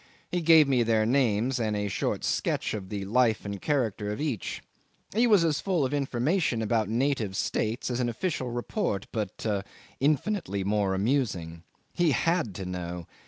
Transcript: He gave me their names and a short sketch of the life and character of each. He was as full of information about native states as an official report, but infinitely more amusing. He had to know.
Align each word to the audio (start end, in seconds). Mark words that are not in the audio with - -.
He 0.31 0.41
gave 0.41 0.67
me 0.67 0.81
their 0.81 1.05
names 1.05 1.59
and 1.59 1.75
a 1.75 1.87
short 1.87 2.23
sketch 2.23 2.73
of 2.73 2.89
the 2.89 3.05
life 3.05 3.45
and 3.45 3.61
character 3.61 4.11
of 4.11 4.19
each. 4.19 4.63
He 5.13 5.27
was 5.27 5.43
as 5.43 5.59
full 5.61 5.85
of 5.85 5.93
information 5.93 6.63
about 6.63 6.89
native 6.89 7.35
states 7.35 7.91
as 7.91 7.99
an 7.99 8.09
official 8.09 8.49
report, 8.49 9.05
but 9.11 9.45
infinitely 9.99 10.63
more 10.63 10.95
amusing. 10.95 11.61
He 11.93 12.13
had 12.13 12.55
to 12.55 12.65
know. 12.65 13.05